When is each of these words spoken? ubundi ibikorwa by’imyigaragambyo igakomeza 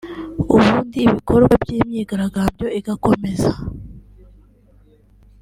ubundi 0.53 0.97
ibikorwa 1.07 1.53
by’imyigaragambyo 1.63 2.67
igakomeza 2.79 3.51